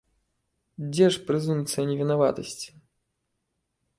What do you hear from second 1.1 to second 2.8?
ж прэзумпцыя невінаватасці?